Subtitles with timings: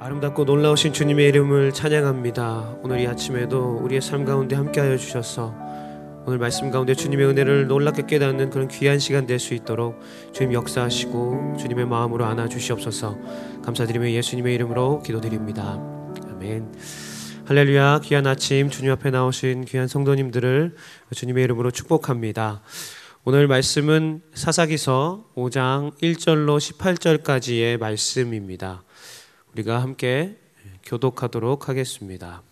[0.00, 2.76] 아름답고 놀라우신 주님의 이름을 찬양합니다.
[2.82, 5.52] 오늘 이 아침에도 우리의 삶 가운데 함께하여 주셔서
[6.24, 9.98] 오늘 말씀 가운데 주님의 은혜를 놀랍게 깨닫는 그런 귀한 시간 될 수 있도록
[10.32, 13.18] 주님 역사하시고 주님의 마음으로 안아 주시옵소서.
[13.64, 15.80] 감사드리며 예수님의 이름으로 기도드립니다.
[16.30, 16.74] 아멘.
[17.46, 20.76] 할렐루야 귀한 아침 주님 앞에 나오신 귀한 성도님들을
[21.12, 22.62] 주님의 이름으로 축복합니다.
[23.24, 28.84] 오늘 말씀은 사사기서 5장 1절로 18절까지의 말씀입니다.
[29.58, 30.36] 우리가 함께
[30.84, 32.42] 교독하도록 하겠습니다.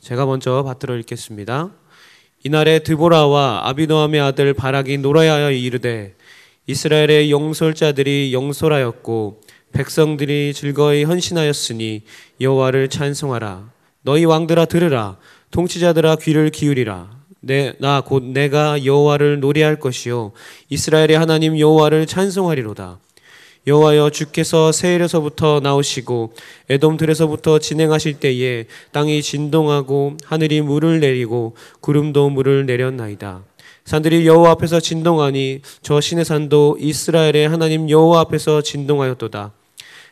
[0.00, 1.70] 제가 먼저 받들어 읽겠습니다.
[2.44, 6.14] 이날에 드보라와 아비노함의 아들 바락이 노래하여 이르되
[6.66, 9.40] 이스라엘의 영솔자들이 영솔하였고
[9.72, 12.02] 백성들이 즐거이 헌신하였으니
[12.40, 13.70] 여호와를 찬송하라.
[14.02, 15.18] 너희 왕들아 들으라.
[15.50, 17.18] 통치자들아 귀를 기울이라.
[17.78, 20.32] 나 곧 내가 여호와를 노래할 것이요.
[20.70, 22.98] 이스라엘의 하나님 여호와를 찬송하리로다
[23.66, 26.32] 여호와여 주께서 세일에서부터 나오시고
[26.70, 33.42] 에돔들에서부터 진행하실 때에 땅이 진동하고 하늘이 물을 내리고 구름도 물을 내렸나이다.
[33.84, 39.52] 산들이 여호와 앞에서 진동하니 저 신의 산도 이스라엘의 하나님 여호와 앞에서 진동하였도다.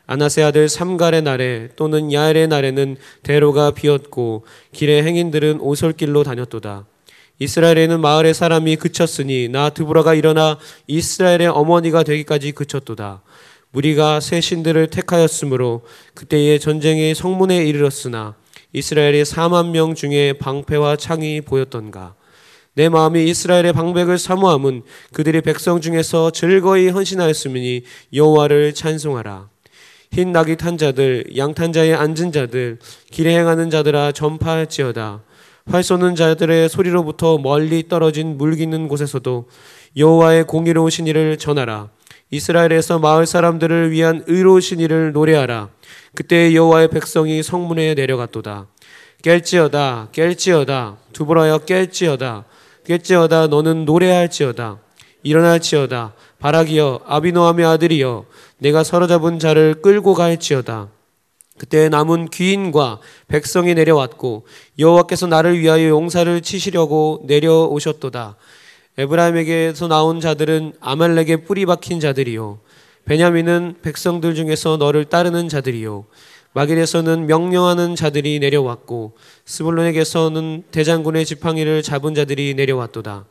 [0.06, 6.87] 아나세 아들 삼갈의 날에 또는 야엘의 날에는 대로가 비었고 길의 행인들은 오솔길로 다녔도다.
[7.39, 13.21] 이스라엘에는 마을의 사람이 그쳤으니 나 드브라가 일어나 이스라엘의 어머니가 되기까지 그쳤도다.
[13.77, 15.83] 무리가 새 신들을 택하였으므로
[16.15, 18.35] 그때의 전쟁의 성문에 이르렀으나
[18.73, 22.15] 이스라엘의 4만 명 중에 방패와 창이 보였던가.
[22.73, 27.83] 내 마음이 이스라엘의 방백을 사모함은 그들이 백성 중에서 즐거이 헌신하였으니
[28.15, 29.51] 여호와를 찬송하라.
[30.11, 32.79] 흰 낙이 탄 자들, 양탄 자에 앉은 자들,
[33.11, 35.23] 길에 행하는 자들아 전파할지어다.
[35.67, 39.49] 활 쏘는 자들의 소리로부터 멀리 떨어진 물기는 곳에서도
[39.99, 41.91] 여호와의 공의로우신 일을 전하라.
[42.31, 45.69] 이스라엘에서 마을 사람들을 위한 의로우신 일을 노래하라.
[46.15, 48.67] 그때 여호와의 백성이 성문에 내려갔도다.
[49.23, 52.45] 깰지어다, 깰지어다, 두보라여 깰지어다,
[52.85, 54.78] 깰지어다, 너는 노래할지어다.
[55.23, 58.25] 일어날지어다, 바라기여, 아비노함의 아들이여,
[58.59, 60.89] 내가 서로잡은 자를 끌고 갈지어다.
[61.59, 64.47] 그때 남은 귀인과 백성이 내려왔고
[64.79, 68.37] 여호와께서 나를 위하여 용사를 치시려고 내려오셨도다.
[68.99, 72.61] 에브라임에게서 나온 자들은 아말렉의 뿌리 박힌 자들이요.
[73.05, 76.07] 베냐민은 백성들 중에서 너를 따르는 자들이요.
[76.55, 79.12] 마길에서는 명령하는 자들이 내려왔고
[79.45, 83.27] 스불론에게서는 대장군의 지팡이를 잡은 자들이 내려왔도다.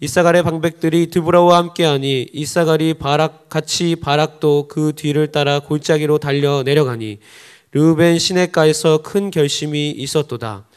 [0.00, 7.18] 이사갈의 방백들이 드브라와 함께하니 이사갈이 바락 같이 바락도 그 뒤를 따라 골짜기로 달려 내려가니
[7.72, 10.67] 르벤 시내가에서 큰 결심이 있었도다.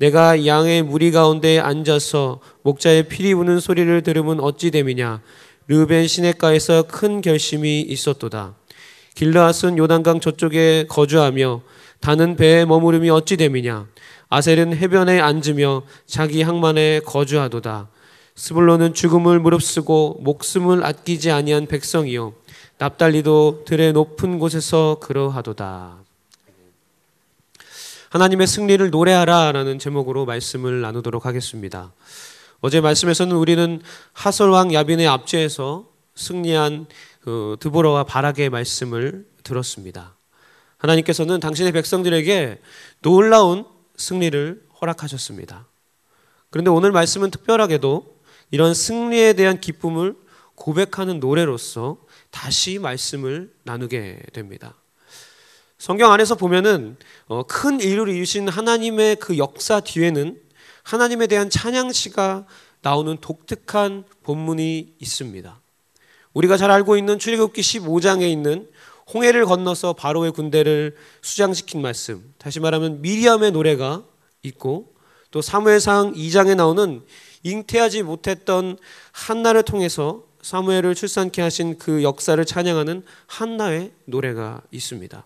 [0.00, 5.20] 내가 양의 무리 가운데 앉아서 목자의 피리 부는 소리를 들으면 어찌 됨이냐?
[5.68, 8.54] 르벤 시내가에서 큰 결심이 있었도다.
[9.14, 11.60] 길르앗은 요단강 저쪽에 거주하며
[12.00, 13.88] 다는 배에 머무름이 어찌 됨이냐?
[14.30, 17.90] 아셀은 해변에 앉으며 자기 항만에 거주하도다.
[18.36, 22.32] 스불로는 죽음을 무릅쓰고 목숨을 아끼지 아니한 백성이요.
[22.78, 25.99] 납달리도 들의 높은 곳에서 그러하도다
[28.10, 31.92] 하나님의 승리를 노래하라라는 제목으로 말씀을 나누도록 하겠습니다.
[32.60, 33.80] 어제 말씀에서는 우리는
[34.14, 36.86] 하솔왕 야빈의 압제에서 승리한
[37.20, 40.16] 그 드보라와 바락의 말씀을 들었습니다.
[40.78, 42.58] 하나님께서는 당신의 백성들에게
[43.02, 43.64] 놀라운
[43.96, 45.68] 승리를 허락하셨습니다.
[46.50, 50.16] 그런데 오늘 말씀은 특별하게도 이런 승리에 대한 기쁨을
[50.56, 51.98] 고백하는 노래로서
[52.32, 54.79] 다시 말씀을 나누게 됩니다.
[55.80, 60.38] 성경 안에서 보면은 어, 큰 일을 이루신 하나님의 그 역사 뒤에는
[60.82, 62.46] 하나님에 대한 찬양시가
[62.82, 65.58] 나오는 독특한 본문이 있습니다.
[66.34, 68.68] 우리가 잘 알고 있는 출애굽기 15장에 있는
[69.14, 72.34] 홍해를 건너서 바로의 군대를 수장시킨 말씀.
[72.36, 74.04] 다시 말하면 미리암의 노래가
[74.42, 74.92] 있고
[75.30, 77.02] 또 사무엘상 2장에 나오는
[77.42, 78.76] 잉태하지 못했던
[79.12, 85.24] 한나를 통해서 사무엘을 출산케 하신 그 역사를 찬양하는 한나의 노래가 있습니다.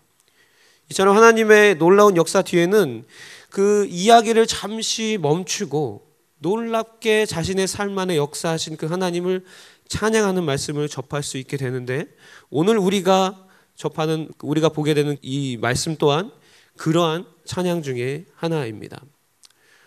[0.90, 3.04] 이처럼 하나님의 놀라운 역사 뒤에는
[3.50, 6.06] 그 이야기를 잠시 멈추고
[6.38, 9.44] 놀랍게 자신의 삶 안에 역사하신 그 하나님을
[9.88, 12.06] 찬양하는 말씀을 접할 수 있게 되는데
[12.50, 16.31] 오늘 우리가 접하는 우리가 보게 되는 이 말씀 또한
[16.76, 19.00] 그러한 찬양 중에 하나입니다.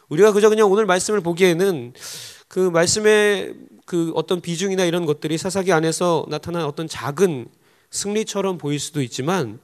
[0.09, 1.93] 우리가 그저 그냥 오늘 말씀을 보기에는
[2.47, 3.53] 그 말씀의
[3.85, 7.47] 그 어떤 비중이나 이런 것들이 사사기 안에서 나타난 어떤 작은
[7.91, 9.59] 승리처럼 보일 수도 있지만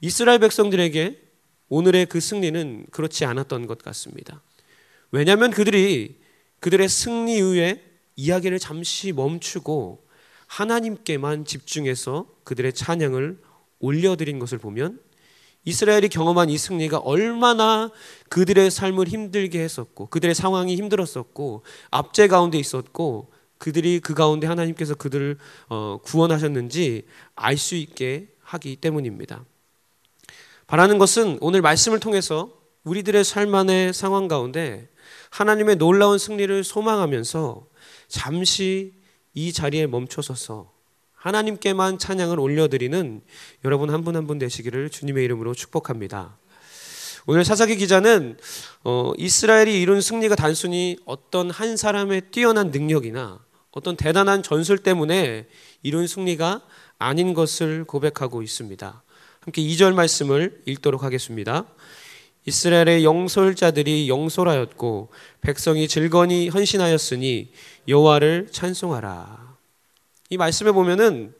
[0.00, 1.22] 이스라엘 백성들에게
[1.68, 4.42] 오늘의 그 승리는 그렇지 않았던 것 같습니다.
[5.10, 6.20] 왜냐하면 그들이
[6.60, 7.82] 그들의 승리 이후에
[8.16, 10.06] 이야기를 잠시 멈추고
[10.46, 13.40] 하나님께만 집중해서 그들의 찬양을
[13.80, 15.00] 올려드린 것을 보면
[15.64, 17.90] 이스라엘이 경험한 이 승리가 얼마나
[18.30, 25.36] 그들의 삶을 힘들게 했었고 그들의 상황이 힘들었었고 압제 가운데 있었고 그들이 그 가운데 하나님께서 그들을
[25.68, 29.44] 어, 구원하셨는지 알 수 있게 하기 때문입니다.
[30.68, 32.50] 바라는 것은 오늘 말씀을 통해서
[32.84, 34.90] 우리들의 삶 안의 상황 가운데
[35.30, 37.66] 하나님의 놀라운 승리를 소망하면서
[38.06, 38.92] 잠시
[39.32, 40.70] 이 자리에 멈춰서서
[41.14, 43.22] 하나님께만 찬양을 올려드리는
[43.64, 46.36] 여러분 한 분 한 분 되시기를 주님의 이름으로 축복합니다.
[47.26, 48.36] 오늘 사사기 기자는
[48.84, 55.46] 어, 이스라엘이 이룬 승리가 단순히 어떤 한 사람의 뛰어난 능력이나 어떤 대단한 전술 때문에
[55.82, 56.60] 이룬 승리가
[56.98, 59.02] 아닌 것을 고백하고 있습니다.
[59.40, 61.64] 함께 2절 말씀을 읽도록 하겠습니다.
[62.44, 67.52] 이스라엘의 영솔자들이 영솔하였고 백성이 즐거니 헌신하였으니
[67.86, 69.56] 여호와를 찬송하라.
[70.30, 71.34] 이 말씀에 보면은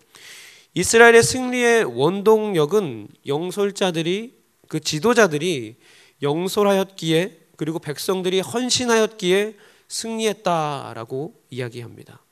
[0.74, 4.34] 이스라엘의 승리의 원동력은 영솔자들이
[4.68, 5.76] 그 지도자들이
[6.22, 9.56] 영솔하였기에 그리고 백성들이 헌신하였기에
[9.88, 12.22] 승리했다라고 이야기합니다.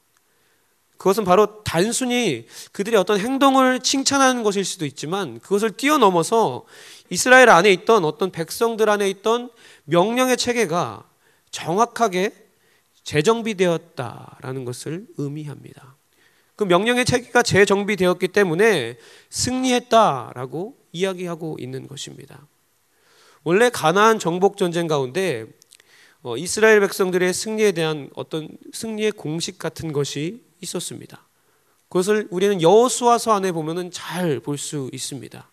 [0.97, 6.65] 그것은 바로 단순히 그들의 어떤 행동을 칭찬하는 것일 수도 있지만 그것을 뛰어넘어서
[7.11, 9.51] 이스라엘 안에 있던 어떤 백성들 안에 있던
[9.85, 11.05] 명령의 체계가
[11.51, 12.33] 정확하게
[13.05, 15.97] 재정비되었다라는 것을 의미합니다.
[16.57, 18.97] 그 명령의 체계가 재정비되었기 때문에
[19.31, 22.47] 승리했다라고 이야기하고 있는 것입니다.
[23.45, 25.47] 원래 가나안 정복 전쟁 가운데
[26.23, 31.27] 어, 이스라엘 백성들의 승리에 대한 어떤 승리의 공식 같은 것이 있었습니다.
[31.89, 35.51] 그것을 우리는 여호수아서 안에 보면은 잘 볼 수 있습니다.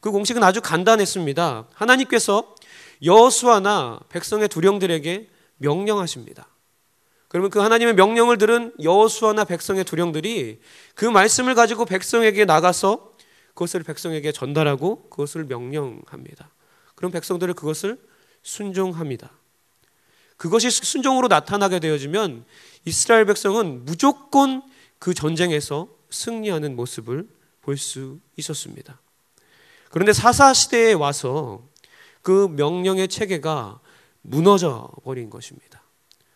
[0.00, 1.68] 그 공식은 아주 간단했습니다.
[1.72, 2.54] 하나님께서
[3.02, 5.28] 여호수아나 백성의 두령들에게
[5.58, 6.48] 명령하십니다.
[7.28, 10.60] 그러면 그 하나님의 명령을 들은 여호수아나 백성의 두령들이
[10.94, 13.12] 그 말씀을 가지고 백성에게 나가서
[13.54, 16.50] 그것을 백성에게 전달하고 그것을 명령합니다.
[16.94, 17.98] 그럼 백성들은 그것을
[18.42, 19.30] 순종합니다.
[20.36, 22.44] 그것이 순종으로 나타나게 되어지면
[22.84, 24.62] 이스라엘 백성은 무조건
[24.98, 27.28] 그 전쟁에서 승리하는 모습을
[27.62, 29.00] 볼 수 있었습니다.
[29.90, 31.62] 그런데 사사 시대에 와서
[32.22, 33.80] 그 명령의 체계가
[34.22, 35.82] 무너져 버린 것입니다.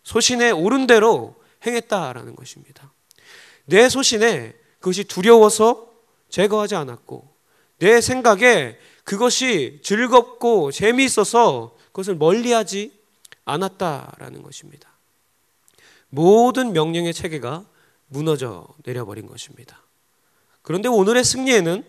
[0.05, 1.37] 소신에 옳은 대로
[1.67, 2.93] 행했다라는 것입니다.
[3.67, 5.93] 내 소신에 그것이 두려워서
[6.31, 7.29] 제거하지 않았고
[7.79, 12.98] 내 생각에 그것이 즐겁고 재미있어서 그것을 멀리하지
[13.49, 14.89] 않았다라는 것입니다.
[16.11, 17.65] 모든 명령의 체계가
[18.09, 19.83] 무너져 내려버린 것입니다.
[20.63, 21.85] 그런데 오늘의 승리에는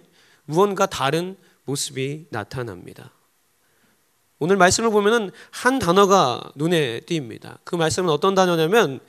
[0.45, 3.11] 무언가 다른 모습이 나타납니다.
[4.39, 7.57] 오늘 말씀을 보면은 한 단어가 눈에 띕니다.
[7.65, 8.99] 그 말씀은 어떤 단어냐면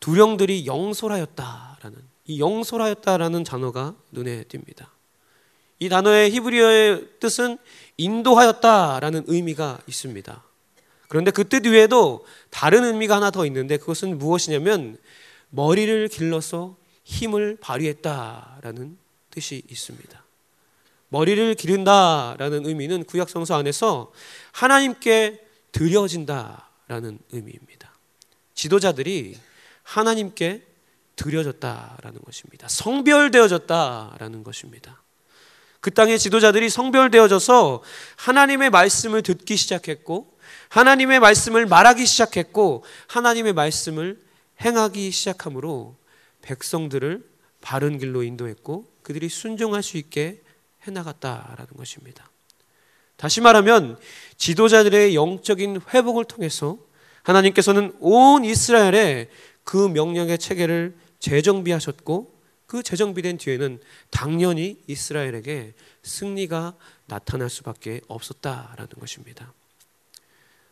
[0.00, 4.86] 두령들이 영솔하였다라는 이 영솔하였다라는 단어가 눈에 띕니다.
[5.78, 7.58] 이 단어의 히브리어의 뜻은
[7.96, 10.42] 인도하였다라는 의미가 있습니다.
[11.08, 14.98] 그런데 그뜻 외에도 다른 의미가 하나 더 있는데 그것은 무엇이냐면
[15.50, 18.98] 머리를 길러서 힘을 발휘했다라는
[19.30, 20.24] 뜻이 있습니다.
[21.08, 24.12] 머리를 기른다라는 의미는 구약 성서 안에서
[24.52, 25.40] 하나님께
[25.72, 27.92] 드려진다라는 의미입니다.
[28.54, 29.38] 지도자들이
[29.82, 30.62] 하나님께
[31.14, 32.68] 드려졌다라는 것입니다.
[32.68, 35.02] 성별되어졌다라는 것입니다.
[35.80, 37.82] 그 땅의 지도자들이 성별되어져서
[38.16, 40.35] 하나님의 말씀을 듣기 시작했고
[40.68, 44.20] 하나님의 말씀을 말하기 시작했고 하나님의 말씀을
[44.64, 45.96] 행하기 시작함으로
[46.42, 47.24] 백성들을
[47.60, 50.42] 바른 길로 인도했고 그들이 순종할 수 있게
[50.86, 52.30] 해나갔다라는 것입니다.
[53.16, 53.98] 다시 말하면
[54.36, 56.78] 지도자들의 영적인 회복을 통해서
[57.22, 59.28] 하나님께서는 온 이스라엘의
[59.64, 63.80] 그 명령의 체계를 재정비하셨고 그 재정비된 뒤에는
[64.10, 66.74] 당연히 이스라엘에게 승리가
[67.06, 69.52] 나타날 수밖에 없었다라는 것입니다.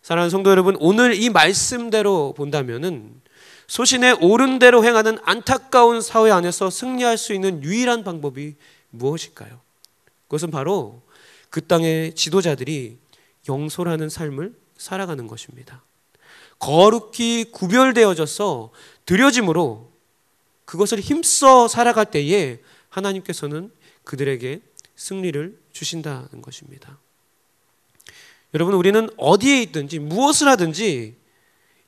[0.04, 3.23] 사랑하는 성도 여러분, 오늘 이 말씀대로 본다면은
[3.68, 8.54] 소신의 옳은 대로 행하는 안타까운 사회 안에서 승리할 수 있는 유일한 방법이
[8.90, 9.58] 무엇일까요?
[10.28, 11.00] 그것은 바로
[11.49, 12.99] 그 땅의 지도자들이
[13.49, 15.82] 영솔하는 삶을 살아가는 것입니다.
[16.58, 18.73] 거룩히 구별되어져서
[19.06, 19.90] 드려짐으로
[20.66, 23.73] 그것을 힘써 살아갈 때에 하나님께서는
[24.04, 24.61] 그들에게
[24.96, 26.99] 승리를 주신다는 것입니다.
[28.54, 31.16] 여러분, 우리는 어디에 있든지 무엇을 하든지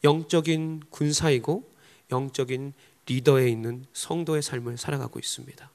[0.02, 1.64] 영적인 군사이고
[2.10, 2.72] 영적인
[3.06, 5.70] 리더에 있는 성도의 삶을 살아가고 있습니다.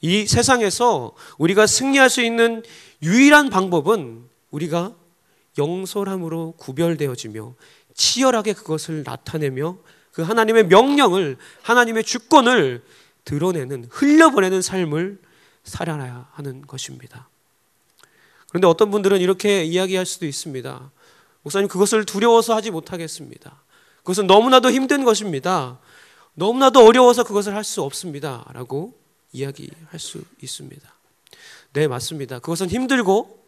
[0.00, 2.64] 이 세상에서 우리가 승리할 수 있는
[3.02, 4.96] 유일한 방법은 우리가
[5.56, 7.54] 영솔함으로 구별되어지며
[7.94, 9.78] 치열하게 그것을 나타내며
[10.12, 12.82] 그 하나님의 명령을 하나님의 주권을
[13.24, 15.20] 드러내는 흘려보내는 삶을
[15.62, 17.28] 살아야 하는 것입니다.
[18.50, 20.90] 그런데 어떤 분들은 이렇게 이야기할 수도 있습니다.
[21.42, 23.62] 목사님 그것을 두려워서 하지 못하겠습니다.
[23.98, 25.78] 그것은 너무나도 힘든 것입니다.
[26.34, 28.44] 너무나도 어려워서 그것을 할 수 없습니다.
[28.52, 28.94] 라고
[29.32, 30.94] 이야기할 수 있습니다.
[31.74, 32.38] 네, 맞습니다.
[32.38, 33.38] 그것은 힘들고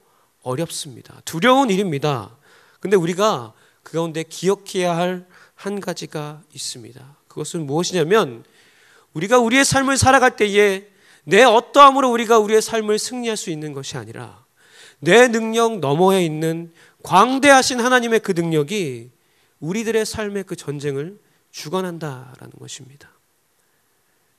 [0.42, 1.21] 어렵습니다.
[1.25, 2.37] 두려운 일입니다.
[2.80, 3.52] 근데 우리가
[3.83, 5.26] 그 가운데 기억해야 할
[5.61, 7.16] 한 가지가 있습니다.
[7.28, 8.45] 그것은 무엇이냐면
[9.12, 10.88] 우리가 우리의 삶을 살아갈 때에
[11.25, 14.42] 내 어떠함으로 우리가 우리의 삶을 승리할 수 있는 것이 아니라
[15.00, 19.11] 내 능력 너머에 있는 광대하신 하나님의 그 능력이
[19.61, 21.19] 우리들의 삶의 그 전쟁을
[21.50, 23.11] 주관한다라는 것입니다.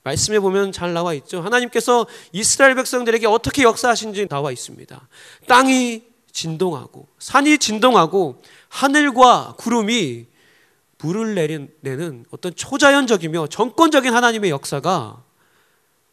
[0.03, 1.41] 말씀에 보면 잘 나와 있죠.
[1.41, 5.08] 하나님께서 이스라엘 백성들에게 어떻게 역사하신지 나와 있습니다.
[5.48, 10.27] 땅이 진동하고 산이 진동하고 하늘과 구름이
[11.00, 11.36] 물을
[11.82, 15.24] 내는 어떤 초자연적이며 정권적인 하나님의 역사가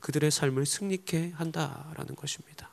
[0.00, 2.67] 그들의 삶을 승리케 한다라는 것입니다.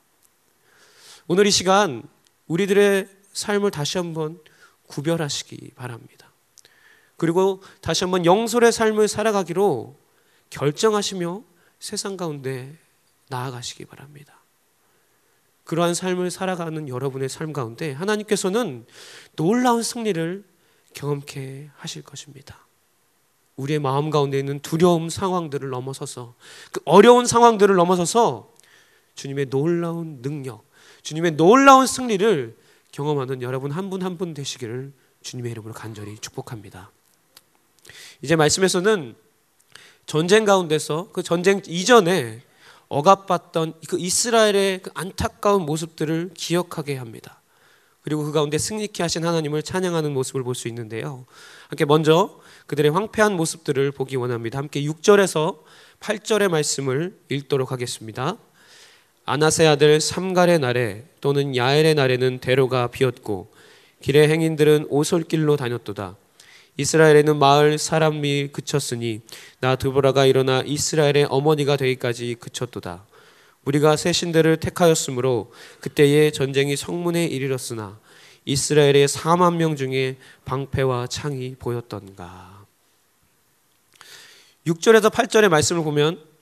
[1.28, 2.04] 오늘 이 시간
[2.46, 4.40] 우리들의 삶을 다시 한번
[4.88, 6.32] 구별하시기 바랍니다.
[7.18, 9.98] 그리고 다시 한번 영솔의 삶을 살아가기로
[10.52, 11.42] 결정하시며
[11.80, 12.78] 세상 가운데
[13.30, 14.40] 나아가시기 바랍니다.
[15.64, 18.86] 그러한 삶을 살아가는 여러분의 삶 가운데 하나님께서는
[19.36, 20.44] 놀라운 승리를
[20.94, 22.68] 경험케 하실 것입니다.
[23.56, 26.36] 우리의 마음 가운데 있는 두려움 상황들을 넘어서서
[26.72, 28.54] 그 어려운 상황들을 넘어서서
[29.16, 30.66] 주님의 놀라운 능력,
[31.06, 32.56] 주님의 놀라운 승리를
[32.92, 36.90] 경험하는 여러분 한 분 한 분 되시기를 주님의 이름으로 간절히 축복합니다.
[38.24, 39.16] 이제 말씀에서는
[40.08, 42.42] 전쟁 가운데서 그 전쟁 이전에
[42.90, 47.40] 억압받던 그 이스라엘의 그 안타까운 모습들을 기억하게 합니다.
[48.02, 51.26] 그리고 그 가운데 승리케 하신 하나님을 찬양하는 모습을 볼 수 있는데요.
[51.70, 54.58] 함께 먼저 그들의 황폐한 모습들을 보기 원합니다.
[54.58, 55.60] 함께 6절에서
[56.00, 58.38] 8절의 말씀을 읽도록 하겠습니다.
[59.26, 63.52] 아나세 아들 삼갈의 날에 또는 야엘의 날에는 대로가 비었고
[64.02, 66.16] 길의 행인들은 오솔길로 다녔도다.
[66.78, 69.22] 이스라엘에는 마을 사람이 그쳤으니
[69.60, 73.06] 나 드보라가 일어나 이스라엘의 어머니가 되기까지 그쳤도다.
[73.64, 77.98] 우리가 새 신들을 택하였으므로 그때의 전쟁이 성문에 이르렀으나
[78.46, 82.64] 이스라엘의 4만 명 중에 방패와 창이 보였던가.
[84.68, 86.35] 6절에서 8절의 말씀을 보면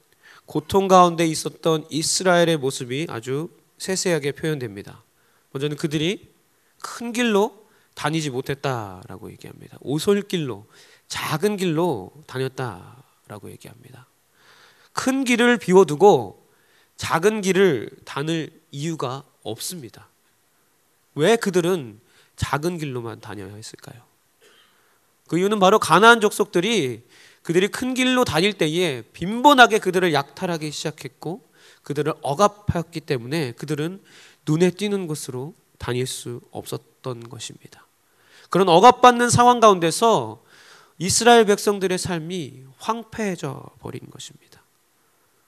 [0.46, 5.04] 고통 가운데 있었던 이스라엘의 모습이 아주 세세하게 표현됩니다.
[5.52, 6.32] 먼저는 그들이
[6.82, 9.78] 큰 길로 다니지 못했다라고 얘기합니다.
[9.82, 10.66] 오솔길로
[11.08, 14.08] 작은 길로 다녔다라고 얘기합니다.
[14.94, 16.48] 큰 길을 비워두고
[16.98, 20.08] 작은 길을 다닐 이유가 없습니다.
[21.16, 22.00] 왜 그들은
[22.36, 24.02] 작은 길로만 다녀야 했을까요?
[25.28, 27.04] 그 이유는 바로 가나안 족속들이
[27.44, 31.42] 그들이 큰 길로 다닐 때에 빈번하게 그들을 약탈하기 시작했고
[31.84, 34.02] 그들을 억압하였기 때문에 그들은
[34.48, 37.86] 눈에 띄는 곳으로 다닐 수 없었던 것입니다.
[38.50, 40.42] 그런 억압받는 상황 가운데서
[40.98, 44.62] 이스라엘 백성들의 삶이 황폐해져 버린 것입니다.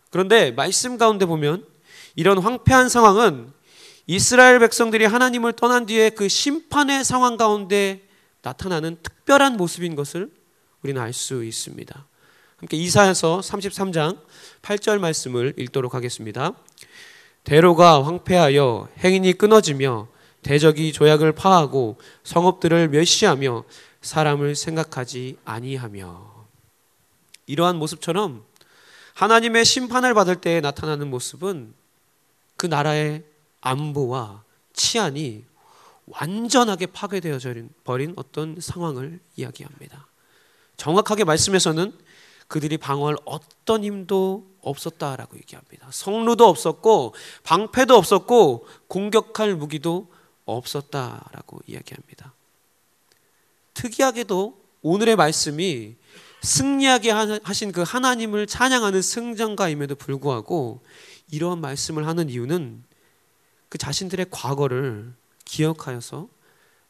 [0.09, 1.65] 그런데 말씀 가운데 보면
[2.15, 3.53] 이런 황폐한 상황은
[4.07, 8.07] 이스라엘 백성들이 하나님을 떠난 뒤에 그 심판의 상황 가운데
[8.41, 10.29] 나타나는 특별한 모습인 것을
[10.85, 12.07] 우리는 알 수 있습니다.
[12.57, 14.19] 함께 이사에서 33장
[14.61, 16.53] 8절 말씀을 읽도록 하겠습니다.
[17.43, 20.07] 대로가 황폐하여 행인이 끊어지며
[20.43, 23.63] 대적이 조약을 파하고 성읍들을 멸시하며
[24.01, 26.45] 사람을 생각하지 아니하며
[27.47, 28.45] 이러한 모습처럼
[29.15, 31.73] 하나님의 심판을 받을 때 나타나는 모습은
[32.57, 33.23] 그 나라의
[33.61, 35.45] 안보와 치안이
[36.05, 37.39] 완전하게 파괴되어
[37.83, 40.05] 버린 어떤 상황을 이야기합니다.
[40.77, 41.93] 정확하게 말씀에서는
[42.47, 45.87] 그들이 방어할 어떤 힘도 없었다라고 얘기합니다.
[45.91, 47.13] 성루도 없었고
[47.43, 50.11] 방패도 없었고 공격할 무기도
[50.45, 52.33] 없었다라고 이야기합니다.
[53.73, 55.95] 특이하게도 오늘의 말씀이
[56.41, 57.11] 승리하게
[57.43, 60.83] 하신 그 하나님을 찬양하는 승전가임에도 불구하고
[61.31, 62.83] 이러한 말씀을 하는 이유는
[63.69, 65.13] 그 자신들의 과거를
[65.43, 66.29] 기억하여서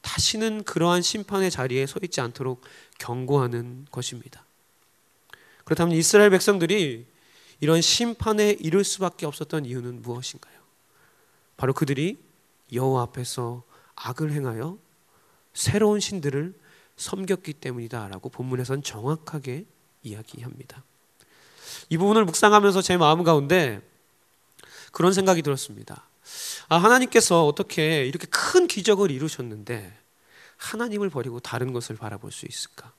[0.02, 2.62] 다시는 그러한 심판의 자리에 서 있지 않도록
[2.98, 4.46] 경고하는 것입니다.
[5.64, 7.06] 그렇다면 이스라엘 백성들이
[7.60, 10.56] 이런 심판에 이를 수밖에 없었던 이유는 무엇인가요?
[11.58, 12.18] 바로 그들이
[12.72, 13.64] 여호와 앞에서
[13.96, 14.78] 악을 행하여
[15.54, 16.54] 새로운 신들을
[16.98, 19.66] 섬겼기 때문이다라고 본문에선 정확하게
[20.04, 20.84] 이야기합니다.
[21.90, 23.82] 이 부분을 묵상하면서 제 마음 가운데
[24.92, 26.08] 그런 생각이 들었습니다.
[26.70, 29.98] 아, 하나님께서 어떻게 이렇게 큰 기적을 이루셨는데
[30.58, 32.92] 하나님을 버리고 다른 것을 바라볼 수 있을까?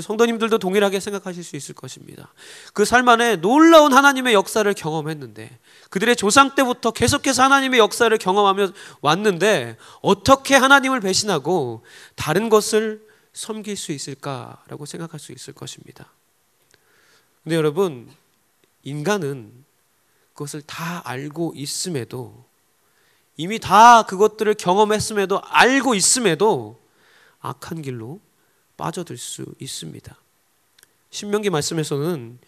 [0.00, 2.32] 성도님들도 동일하게 생각하실 수 있을 것입니다.
[2.72, 5.58] 그 삶 안에 놀라운 하나님의 역사를 경험했는데
[5.90, 8.72] 그들의 조상 때부터 계속해서 하나님의 역사를 경험하며
[9.02, 11.84] 왔는데 어떻게 하나님을 배신하고
[12.16, 16.10] 다른 것을 섬길 수 있을까라고 생각할 수 있을 것입니다.
[17.42, 18.10] 근데 여러분,
[18.82, 19.64] 인간은
[20.32, 22.44] 그것을 다 알고 있음에도
[23.36, 26.83] 이미 다 그것들을 경험했음에도 알고 있음에도
[27.44, 28.20] 악한 길로
[28.76, 30.16] 빠져들 수 있습니다.
[31.10, 32.38] 신명기 말씀에서는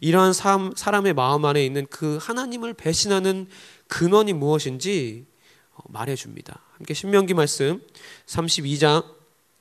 [0.00, 3.46] 이러한 사람의 마음 안에 있는 그 하나님을 배신하는
[3.86, 5.26] 근원이 무엇인지
[5.74, 6.60] 어, 말해줍니다.
[6.72, 7.80] 함께 신명기 말씀
[8.26, 9.04] 32장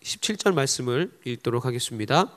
[0.02, 2.36] 17절 말씀을 읽도록 하겠습니다.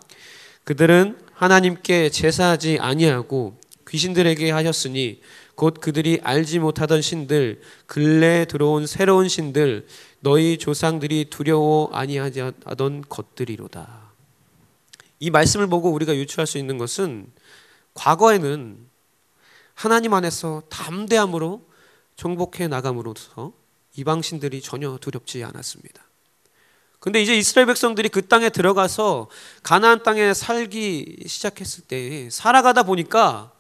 [0.64, 5.20] 그들은 하나님께 제사하지 아니하고 귀신들에게 하셨으니
[5.54, 9.86] 곧 그들이 알지 못하던 신들 근래 들어온 새로운 신들
[10.20, 14.08] 너희 조상들이 두려워 아니하던 것들이로다.
[15.20, 17.30] 이 말씀을 보고 우리가 유추할 수 있는 것은
[17.94, 18.78] 과거에는
[19.74, 21.66] 하나님 안에서 담대함으로
[22.16, 23.52] 정복해 나감으로써
[23.96, 26.02] 이방 신들이 전혀 두렵지 않았습니다.
[27.00, 29.28] 근데 이제 이스라엘 백성들이 그 땅에 들어가서
[29.62, 33.52] 가나안 땅에 살기 시작했을 때 살아가다 보니까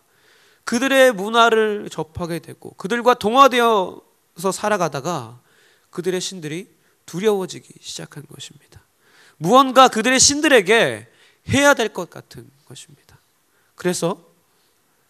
[0.64, 5.40] 그들의 문화를 접하게 되고 그들과 동화되어서 살아가다가
[5.90, 6.68] 그들의 신들이
[7.06, 8.82] 두려워지기 시작한 것입니다.
[9.36, 11.08] 무언가 그들의 신들에게
[11.50, 13.18] 해야 될 것 같은 것입니다.
[13.74, 14.22] 그래서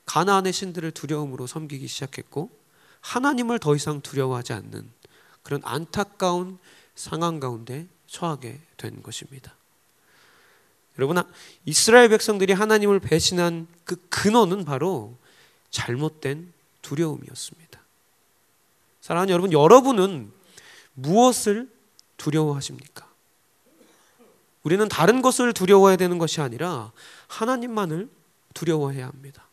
[0.06, 2.50] 가나안의 신들을 두려움으로 섬기기 시작했고
[3.00, 4.90] 하나님을 더 이상 두려워하지 않는
[5.42, 6.58] 그런 안타까운
[6.94, 9.54] 상황 가운데 처하게 된 것입니다.
[10.98, 11.22] 여러분,
[11.64, 15.16] 이스라엘 백성들이 하나님을 배신한 그 근원은 바로
[15.70, 17.80] 잘못된 두려움이었습니다.
[19.00, 20.32] 사랑하는 여러분, 여러분은
[20.98, 21.68] 무엇을
[22.16, 23.06] 두려워하십니까?
[24.62, 26.92] 우리는 다른 것을 두려워해야 되는 것이 아니라
[27.28, 28.08] 하나님만을
[28.54, 29.44] 두려워해야 합니다.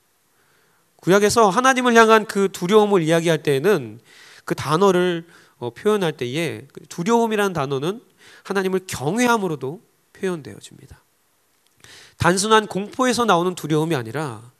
[0.97, 3.99] 구약에서 하나님을 향한 그 두려움을 이야기할 때에는
[4.43, 8.01] 그 단어를 어, 표현할 때에 그 두려움이라는 단어는
[8.43, 9.81] 하나님을 경외함으로도
[10.13, 11.01] 표현되어집니다.
[12.17, 14.51] 단순한 공포에서 나오는 두려움이 아니라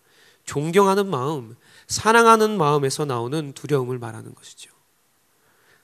[0.45, 1.55] 존경하는 마음,
[1.87, 4.74] 사랑하는 마음에서 나오는 두려움을 말하는 것이죠.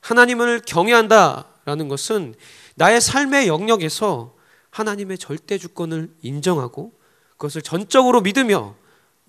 [0.02, 2.36] 하나님을 경외한다라는 것은
[2.76, 4.36] 나의 삶의 영역에서
[4.72, 6.94] 하나님의 절대 주권을 인정하고
[7.32, 8.76] 그것을 전적으로 믿으며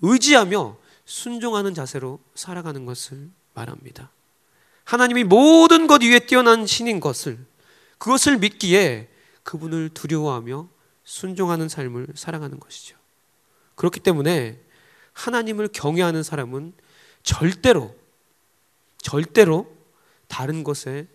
[0.01, 4.11] 의지하며 순종하는 자세로 살아가는 것을 말합니다.
[4.83, 7.37] 하나님이 모든 것 위에 뛰어난 신인 것을
[7.97, 9.09] 그것을 믿기에
[9.43, 10.67] 그분을 두려워하며
[11.03, 12.97] 순종하는 삶을 살아가는 것이죠.
[13.75, 14.59] 그렇기 때문에
[15.13, 16.73] 하나님을 경외하는 사람은
[17.23, 17.95] 절대로
[18.97, 19.71] 절대로
[20.33, 21.07] 다른 것에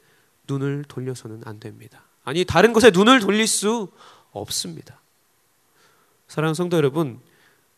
[0.46, 2.04] 눈을 돌려서는 안 됩니다.
[2.22, 3.90] 아니 다른 것에 눈을 돌릴 수
[4.30, 5.00] 없습니다.
[6.28, 7.18] 사랑하는 성도 여러분,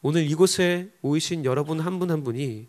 [0.03, 2.69] 오늘 이곳에 모이신 여러분 한 분한 한 분이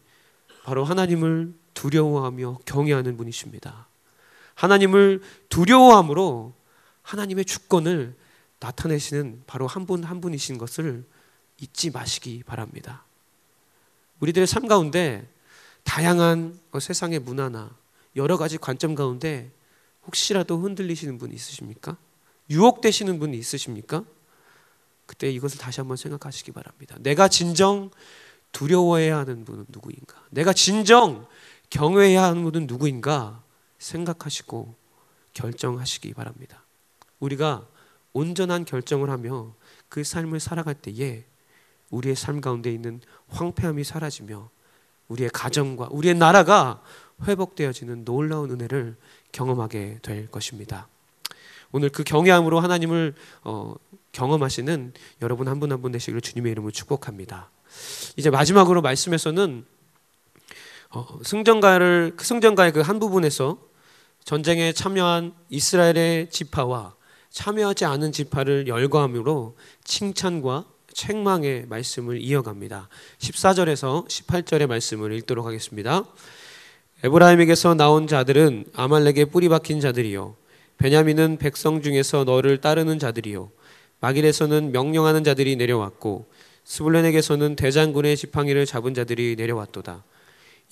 [0.63, 3.87] 바로 하나님을 두려워하며 경외하는 분이십니다.
[4.55, 6.53] 하나님을 두려워함으로
[7.01, 8.15] 하나님의 주권을
[8.61, 11.03] 나타내시는 바로 한 분한 분이신 것을
[11.59, 13.03] 잊지 마시기 바랍니다.
[14.21, 15.27] 우리들의 삶 가운데
[15.83, 17.80] 다양한 세상의 문화나
[18.15, 19.51] 여러 가지 관점 가운데
[20.05, 21.97] 혹시라도 흔들리시는 분 있으십니까?
[22.49, 24.03] 유혹되시는 분이 있으십니까?
[25.05, 26.95] 그때 이것을 다시 한번 생각하시기 바랍니다.
[26.99, 27.91] 내가 진정
[28.51, 30.21] 두려워해야 하는 분은 누구인가?
[30.29, 31.27] 내가 진정
[31.69, 33.43] 경외해야 하는 분은 누구인가?
[33.79, 34.75] 생각하시고
[35.33, 36.63] 결정하시기 바랍니다.
[37.19, 37.67] 우리가
[38.13, 39.53] 온전한 결정을 하며
[39.89, 41.25] 그 삶을 살아갈 때에
[41.89, 44.49] 우리의 삶 가운데 있는 황폐함이 사라지며
[45.07, 46.81] 우리의 가정과 우리의 나라가
[47.27, 48.95] 회복되어지는 놀라운 은혜를
[49.31, 50.87] 경험하게 될 것입니다.
[51.71, 53.75] 오늘 그 경외함으로 하나님을 어,
[54.11, 57.49] 경험하시는 여러분 한 분 한 분 되시기를 주님의 이름으로 축복합니다.
[58.17, 59.65] 이제 마지막으로 말씀에서는
[60.89, 63.57] 어, 승전가를 승전가의 그 한 부분에서
[64.25, 66.95] 전쟁에 참여한 이스라엘의 지파와
[67.29, 69.55] 참여하지 않은 지파를 열거함으로
[69.85, 72.89] 칭찬과 책망의 말씀을 이어갑니다.
[73.19, 76.03] 14절에서 18절의 말씀을 읽도록 하겠습니다.
[77.03, 80.35] 에브라임에게서 나온 자들은 아말렉에 뿌리 박힌 자들이요
[80.77, 83.49] 베냐민은 백성 중에서 너를 따르는 자들이요
[84.01, 86.27] 마길에서는 명령하는 자들이 내려왔고
[86.63, 90.03] 스불렌에게서는 대장군의 지팡이를 잡은 자들이 내려왔도다.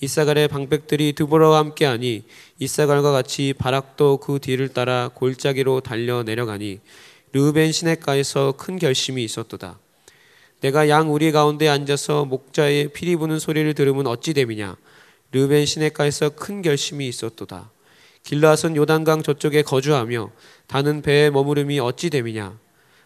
[0.02, 2.22] 이사갈의 방백들이 드보라와 함께하니
[2.60, 6.78] 이사갈과 같이 바락도 그 뒤를 따라 골짜기로 달려 내려가니
[7.32, 9.80] 르벤 시내가에서 큰 결심이 있었도다.
[10.60, 14.76] 내가 양 우리 가운데 앉아서 목자의 피리 부는 소리를 들으면 어찌 됨이냐.
[15.32, 17.70] 르벤 시내가에서 큰 결심이 있었도다.
[18.22, 20.30] 길라선 요단강 저쪽에 거주하며
[20.66, 22.58] 다는 배에 머무름이 어찌 됨이냐.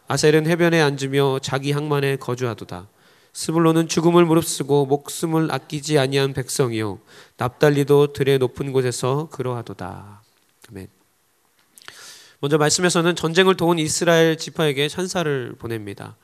[0.06, 2.88] 아셀은 해변에 앉으며 자기 항만에 거주하도다.
[3.32, 7.00] 스불론은 죽음을 무릅쓰고 목숨을 아끼지 아니한 백성이요
[7.36, 10.22] 납달리도 들의 높은 곳에서 그러하도다.
[10.70, 10.88] 아멘.
[12.38, 16.16] 먼저 말씀에서는 전쟁을 도운 이스라엘 지파에게 찬사를 보냅니다.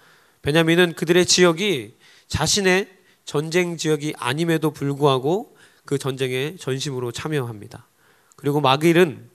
[0.42, 1.94] 베냐민은 그들의 지역이
[2.28, 2.88] 자신의
[3.24, 7.86] 전쟁 지역이 아님에도 불구하고 그 전쟁에 전심으로 참여합니다.
[8.36, 9.28] 그리고 마길은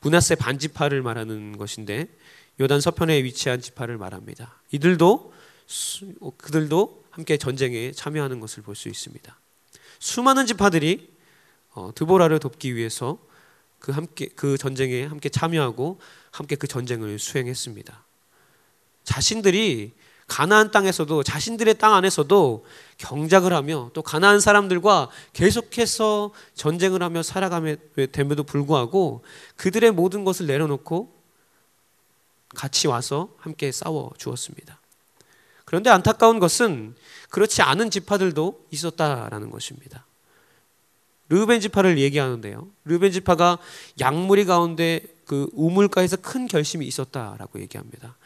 [0.00, 2.08] 문하세 반지파를 말하는 것인데
[2.60, 4.60] 요단 서편에 위치한 지파를 말합니다.
[4.70, 5.32] 이들도
[6.36, 9.38] 그들도 함께 전쟁에 참여하는 것을 볼 수 있습니다.
[9.98, 11.10] 수많은 지파들이
[11.70, 13.18] 어, 드보라를 돕기 위해서
[13.78, 18.04] 그 함께 그 전쟁에 함께 참여하고 함께 그 전쟁을 수행했습니다.
[19.04, 19.92] 자신들이
[20.26, 22.64] 가나안 땅에서도 자신들의 땅 안에서도
[22.98, 27.76] 경작을 하며 또 가나안 사람들과 계속해서 전쟁을 하며 살아가며
[28.12, 29.22] 됨에도 불구하고
[29.56, 31.12] 그들의 모든 것을 내려놓고
[32.54, 34.80] 같이 와서 함께 싸워 주었습니다.
[35.64, 36.94] 그런데 안타까운 것은
[37.30, 40.06] 그렇지 않은 지파들도 있었다라는 것입니다.
[41.28, 42.68] 르벤 지파를 얘기하는데요.
[42.84, 43.58] 르벤 지파가
[43.98, 48.16] 양무리 가운데 그 우물가에서 큰 결심이 있었다라고 얘기합니다.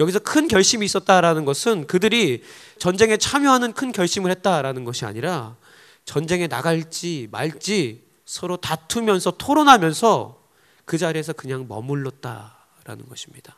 [0.00, 2.42] 여기서 큰 결심이 있었다라는 것은 그들이
[2.78, 5.56] 전쟁에 참여하는 큰 결심을 했다라는 것이 아니라
[6.04, 10.42] 전쟁에 나갈지 말지 서로 다투면서 토론하면서
[10.84, 13.56] 그 자리에서 그냥 머물렀다라는 것입니다.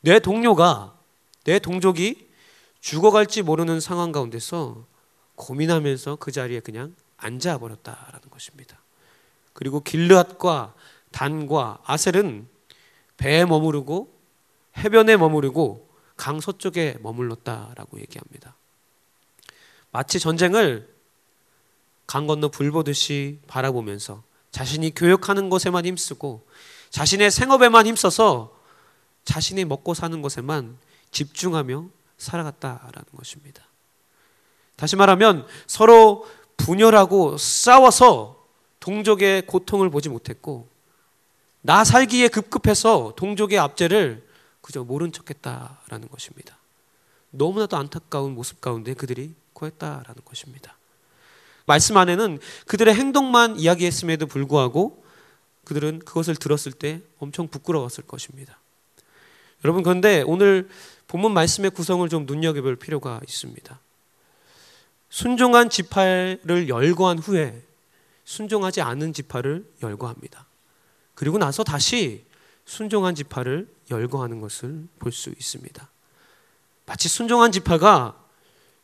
[0.00, 0.96] 내 동료가
[1.44, 2.28] 내 동족이
[2.80, 4.86] 죽어갈지 모르는 상황 가운데서
[5.34, 8.78] 고민하면서 그 자리에 그냥 앉아 버렸다라는 것입니다.
[9.52, 10.74] 그리고 길르앗과
[11.10, 12.48] 단과 아셀은
[13.16, 14.13] 배에 머무르고
[14.76, 18.56] 해변에 머무르고 강 서쪽에 머물렀다라고 얘기합니다.
[19.90, 20.92] 마치 전쟁을
[22.06, 26.46] 강 건너 불 보듯이 바라보면서 자신이 교역하는 것에만 힘쓰고
[26.90, 28.56] 자신의 생업에만 힘써서
[29.24, 30.78] 자신이 먹고 사는 것에만
[31.10, 31.86] 집중하며
[32.18, 33.64] 살아갔다라는 것입니다.
[34.76, 38.44] 다시 말하면 서로 분열하고 싸워서
[38.80, 40.68] 동족의 고통을 보지 못했고
[41.62, 44.23] 나 살기에 급급해서 동족의 압제를
[44.64, 46.56] 그저 모른 척했다라는 것입니다.
[47.32, 50.78] 너무나도 안타까운 모습 가운데 그들이 거했다라는 것입니다.
[51.66, 55.04] 말씀 안에는 그들의 행동만 이야기했음에도 불구하고
[55.64, 58.58] 그들은 그것을 들었을 때 엄청 부끄러웠을 것입니다.
[59.64, 60.70] 여러분 그런데 오늘
[61.08, 63.78] 본문 말씀의 구성을 좀 눈여겨볼 필요가 있습니다.
[65.10, 67.62] 순종한 지파를 열거한 후에
[68.24, 70.46] 순종하지 않은 지파를 열거합니다.
[71.14, 72.24] 그리고 나서 다시
[72.64, 75.90] 순종한 지파를 열거하는 것을 볼 수 있습니다.
[76.86, 78.20] 마치 순종한 지파가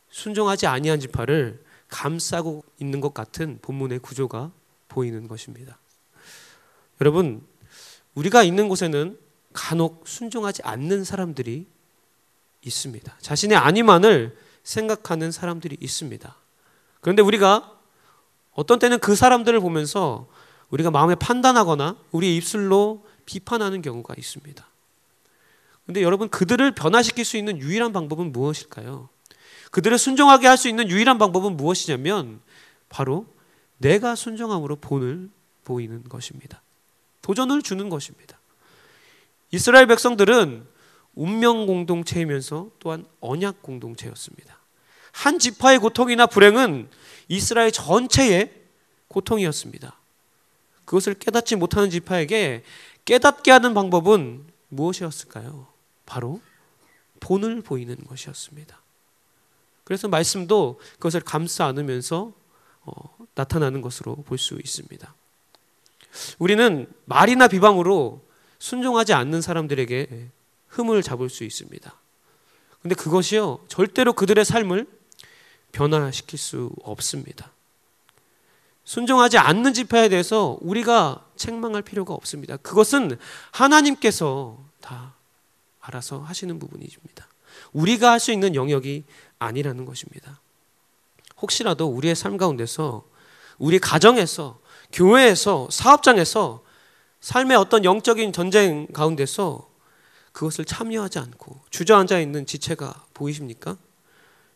[0.09, 4.51] 순종하지 아니한 지파를 감싸고 있는 것 같은 본문의 구조가
[4.87, 5.77] 보이는 것입니다.
[6.99, 7.45] 여러분,
[8.15, 9.17] 우리가 있는 곳에는
[9.53, 11.67] 간혹 순종하지 않는 사람들이
[12.63, 13.17] 있습니다.
[13.19, 16.35] 자신의 아니만을 생각하는 사람들이 있습니다.
[17.01, 17.77] 그런데 우리가
[18.53, 20.27] 어떤 때는 그 사람들을 보면서
[20.69, 24.67] 우리가 마음에 판단하거나 우리 입술로 비판하는 경우가 있습니다.
[25.85, 29.09] 근데 여러분 그들을 변화시킬 수 있는 유일한 방법은 무엇일까요?
[29.71, 32.41] 그들을 순종하게 할 수 있는 유일한 방법은 무엇이냐면
[32.89, 33.25] 바로
[33.77, 35.29] 내가 순종함으로 본을
[35.63, 36.61] 보이는 것입니다.
[37.21, 38.39] 도전을 주는 것입니다.
[39.51, 40.65] 이스라엘 백성들은
[41.15, 44.57] 운명 공동체이면서 또한 언약 공동체였습니다.
[45.11, 46.89] 한 지파의 고통이나 불행은
[47.27, 48.53] 이스라엘 전체의
[49.07, 49.97] 고통이었습니다.
[50.85, 52.63] 그것을 깨닫지 못하는 지파에게
[53.05, 55.67] 깨닫게 하는 방법은 무엇이었을까요?
[56.05, 56.41] 바로
[57.19, 58.79] 본을 보이는 것이었습니다.
[59.83, 62.33] 그래서 말씀도 그것을 감싸 안으면서
[62.83, 62.93] 어,
[63.35, 65.13] 나타나는 것으로 볼 수 있습니다.
[66.39, 68.21] 우리는 말이나 비방으로
[68.59, 70.29] 순종하지 않는 사람들에게
[70.69, 71.93] 흠을 잡을 수 있습니다.
[72.81, 74.87] 근데 그것이요, 절대로 그들의 삶을
[75.71, 77.51] 변화시킬 수 없습니다.
[78.91, 82.57] 순종하지 않는 지파에 대해서 우리가 책망할 필요가 없습니다.
[82.57, 83.17] 그것은
[83.51, 85.15] 하나님께서 다
[85.79, 87.25] 알아서 하시는 부분입니다.
[87.71, 89.05] 우리가 할 수 있는 영역이
[89.39, 90.41] 아니라는 것입니다.
[91.41, 93.05] 혹시라도 우리의 삶 가운데서
[93.59, 94.59] 우리 가정에서
[94.91, 96.61] 교회에서 사업장에서
[97.21, 99.69] 삶의 어떤 영적인 전쟁 가운데서
[100.33, 103.77] 그것을 참여하지 않고 주저앉아 있는 지체가 보이십니까?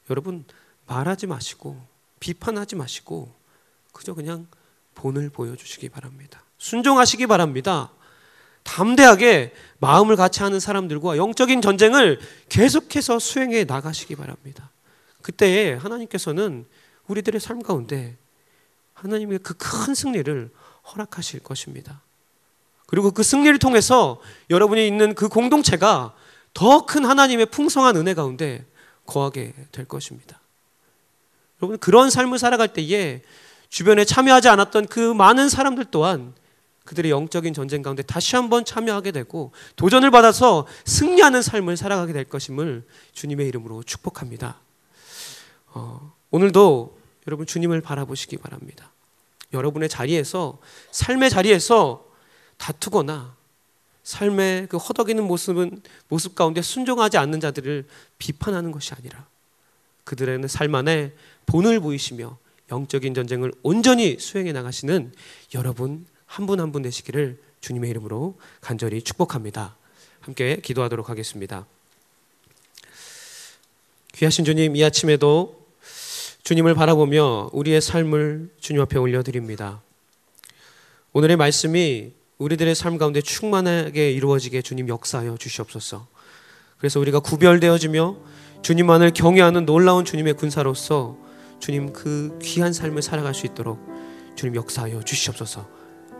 [0.09, 0.43] 여러분
[0.87, 1.81] 말하지 마시고
[2.19, 3.44] 비판하지 마시고
[3.95, 4.47] 그저 그냥
[4.93, 6.43] 본을 보여주시기 바랍니다.
[6.57, 7.91] 순종하시기 바랍니다.
[8.63, 14.69] 담대하게 마음을 같이 하는 사람들과 영적인 전쟁을 계속해서 수행해 나가시기 바랍니다.
[15.21, 16.65] 그때에 하나님께서는
[17.07, 18.17] 우리들의 삶 가운데
[18.95, 20.51] 하나님의 그 큰 승리를
[20.91, 22.01] 허락하실 것입니다.
[22.87, 26.13] 그리고 그 승리를 통해서 여러분이 있는 그 공동체가
[26.53, 28.65] 더 큰 하나님의 풍성한 은혜 가운데
[29.05, 30.39] 거하게 될 것입니다.
[31.61, 33.21] 여러분 그런 삶을 살아갈 때에
[33.69, 36.33] 주변에 참여하지 않았던 그 많은 사람들 또한
[36.85, 42.83] 그들의 영적인 전쟁 가운데 다시 한번 참여하게 되고 도전을 받아서 승리하는 삶을 살아가게 될 것임을
[43.13, 44.59] 주님의 이름으로 축복합니다.
[45.73, 46.97] 어, 오늘도
[47.27, 48.91] 여러분 주님을 바라보시기 바랍니다.
[49.51, 50.59] 여러분의 자리에서
[50.91, 52.05] 삶의 자리에서
[52.57, 53.35] 다투거나
[54.03, 57.87] 삶의 그 허덕이는 모습은 모습 가운데 순종하지 않는 자들을
[58.19, 59.25] 비판하는 것이 아니라
[60.03, 61.13] 그들의 삶 안에
[61.47, 62.37] 본을 보이시며
[62.71, 65.13] 영적인 전쟁을 온전히 수행해 나가시는
[65.53, 69.75] 여러분 한 분 한 분 되시기를 주님의 이름으로 간절히 축복합니다.
[70.19, 71.65] 함께 기도하도록 하겠습니다.
[74.13, 75.65] 귀하신 주님, 이 아침에도
[76.43, 79.81] 주님을 바라보며 우리의 삶을 주님 앞에 올려드립니다.
[81.13, 86.07] 오늘의 말씀이 우리들의 삶 가운데 충만하게 이루어지게 주님 역사하여 주시옵소서.
[86.77, 88.17] 그래서 우리가 구별되어지며
[88.61, 91.17] 주님만을 경외하는 놀라운 주님의 군사로서
[91.59, 93.79] 주님 그 귀한 삶을 살아갈 수 있도록
[94.35, 95.67] 주님 역사하여 주시옵소서.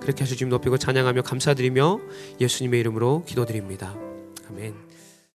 [0.01, 1.99] 그렇게 하셔 주님 높이고 찬양하며 감사드리며
[2.39, 3.95] 예수님의 이름으로 기도드립니다.
[4.49, 4.84] 아멘.